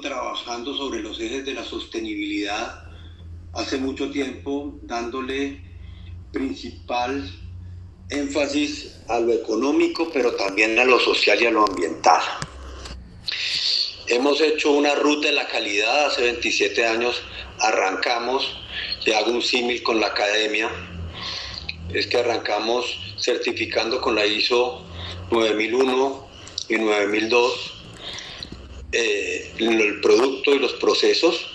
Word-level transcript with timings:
trabajando 0.00 0.74
sobre 0.76 1.00
los 1.00 1.20
ejes 1.20 1.44
de 1.44 1.54
la 1.54 1.64
sostenibilidad 1.64 2.84
hace 3.52 3.78
mucho 3.78 4.10
tiempo, 4.10 4.78
dándole 4.82 5.62
principal 6.32 7.30
énfasis 8.10 9.00
a 9.08 9.20
lo 9.20 9.32
económico, 9.32 10.10
pero 10.12 10.34
también 10.34 10.78
a 10.78 10.84
lo 10.84 10.98
social 11.00 11.42
y 11.42 11.46
a 11.46 11.50
lo 11.50 11.66
ambiental. 11.66 12.22
Hemos 14.06 14.40
hecho 14.40 14.72
una 14.72 14.94
ruta 14.94 15.28
de 15.28 15.34
la 15.34 15.46
calidad, 15.46 16.06
hace 16.06 16.22
27 16.22 16.86
años 16.86 17.20
arrancamos, 17.60 18.56
y 19.04 19.12
hago 19.12 19.32
un 19.32 19.42
símil 19.42 19.82
con 19.82 20.00
la 20.00 20.08
academia, 20.08 20.70
es 21.92 22.06
que 22.06 22.18
arrancamos 22.18 23.16
certificando 23.18 24.00
con 24.00 24.14
la 24.14 24.26
ISO 24.26 24.84
9001 25.30 26.28
y 26.68 26.76
9002 26.76 27.77
eh, 28.98 29.52
el 29.58 30.00
producto 30.00 30.54
y 30.54 30.58
los 30.58 30.72
procesos. 30.74 31.46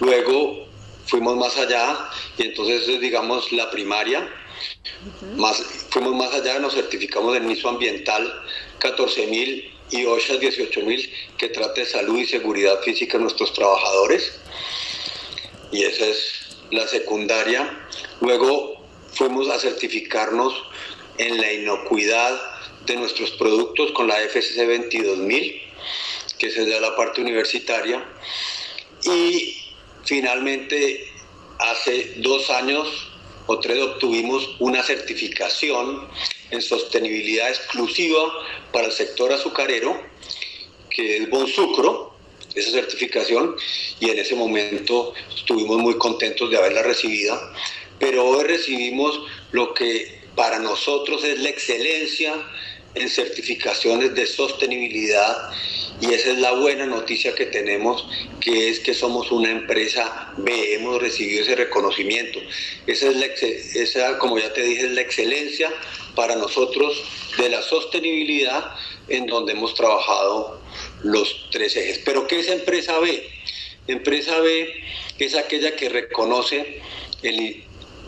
Luego 0.00 0.66
fuimos 1.06 1.36
más 1.36 1.56
allá 1.56 2.08
y 2.36 2.42
entonces 2.42 3.00
digamos 3.00 3.52
la 3.52 3.70
primaria, 3.70 4.28
más, 5.36 5.62
fuimos 5.90 6.14
más 6.14 6.34
allá, 6.34 6.58
nos 6.58 6.74
certificamos 6.74 7.36
en 7.36 7.50
ISO 7.50 7.68
ambiental 7.68 8.42
14000 8.80 9.72
y 9.90 10.04
OSHA 10.04 10.34
18000 10.34 11.12
que 11.36 11.48
trate 11.48 11.82
de 11.82 11.86
salud 11.86 12.18
y 12.18 12.26
seguridad 12.26 12.80
física 12.82 13.18
de 13.18 13.24
nuestros 13.24 13.52
trabajadores. 13.52 14.40
Y 15.70 15.84
esa 15.84 16.06
es 16.06 16.56
la 16.72 16.88
secundaria. 16.88 17.86
Luego 18.20 18.84
fuimos 19.12 19.48
a 19.48 19.58
certificarnos 19.58 20.54
en 21.18 21.40
la 21.40 21.52
inocuidad 21.52 22.40
de 22.86 22.96
nuestros 22.96 23.30
productos 23.32 23.92
con 23.92 24.08
la 24.08 24.16
FCC 24.16 24.66
22000, 24.66 25.69
que 26.40 26.46
es 26.46 26.56
de 26.56 26.80
la 26.80 26.96
parte 26.96 27.20
universitaria. 27.20 28.02
Y 29.04 29.56
finalmente, 30.04 31.06
hace 31.58 32.14
dos 32.16 32.50
años 32.50 32.88
o 33.46 33.60
tres 33.60 33.80
obtuvimos 33.82 34.56
una 34.58 34.82
certificación 34.82 36.08
en 36.50 36.62
sostenibilidad 36.62 37.50
exclusiva 37.50 38.32
para 38.72 38.86
el 38.86 38.92
sector 38.92 39.32
azucarero, 39.32 40.00
que 40.88 41.18
es 41.18 41.30
Bonsucro, 41.30 42.16
esa 42.54 42.70
certificación, 42.70 43.54
y 44.00 44.10
en 44.10 44.18
ese 44.18 44.34
momento 44.34 45.12
estuvimos 45.36 45.78
muy 45.78 45.96
contentos 45.98 46.50
de 46.50 46.56
haberla 46.56 46.82
recibida, 46.82 47.38
pero 47.98 48.24
hoy 48.24 48.44
recibimos 48.44 49.20
lo 49.52 49.74
que 49.74 50.20
para 50.34 50.58
nosotros 50.58 51.22
es 51.22 51.38
la 51.40 51.50
excelencia 51.50 52.34
en 52.94 53.08
certificaciones 53.08 54.14
de 54.14 54.26
sostenibilidad 54.26 55.50
y 56.00 56.14
esa 56.14 56.30
es 56.30 56.38
la 56.38 56.52
buena 56.52 56.86
noticia 56.86 57.34
que 57.34 57.46
tenemos, 57.46 58.06
que 58.40 58.70
es 58.70 58.80
que 58.80 58.94
somos 58.94 59.30
una 59.30 59.50
empresa 59.50 60.32
B, 60.38 60.74
hemos 60.74 61.00
recibido 61.00 61.42
ese 61.42 61.56
reconocimiento. 61.56 62.38
Esa 62.86 63.08
es 63.10 63.16
la, 63.16 63.26
esa, 63.26 64.18
como 64.18 64.38
ya 64.38 64.52
te 64.52 64.62
dije, 64.62 64.86
es 64.86 64.92
la 64.92 65.02
excelencia 65.02 65.70
para 66.14 66.36
nosotros 66.36 67.02
de 67.36 67.50
la 67.50 67.60
sostenibilidad 67.62 68.74
en 69.08 69.26
donde 69.26 69.52
hemos 69.52 69.74
trabajado 69.74 70.60
los 71.02 71.48
tres 71.50 71.76
ejes. 71.76 72.00
Pero 72.04 72.26
¿qué 72.26 72.40
es 72.40 72.48
empresa 72.48 72.98
B? 72.98 73.28
Empresa 73.86 74.40
B 74.40 74.72
es 75.18 75.34
aquella 75.34 75.76
que 75.76 75.90
reconoce 75.90 76.80
el, 77.22 77.64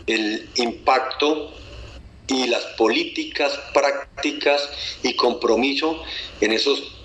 el 0.07 0.49
impacto 0.55 1.53
y 2.27 2.47
las 2.47 2.63
políticas, 2.77 3.59
prácticas 3.73 4.69
y 5.03 5.15
compromiso 5.15 6.01
en 6.41 6.53
esos 6.53 7.02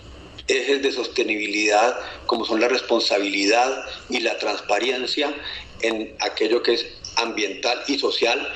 ejes 0.49 0.83
de 0.83 0.93
sostenibilidad 0.93 1.99
como 2.27 2.45
son 2.45 2.61
la 2.61 2.69
responsabilidad 2.69 3.85
y 4.09 4.21
la 4.21 4.39
transparencia 4.39 5.35
en 5.83 6.15
aquello 6.21 6.63
que 6.63 6.75
es 6.75 6.87
ambiental 7.17 7.83
y 7.87 7.99
social 7.99 8.53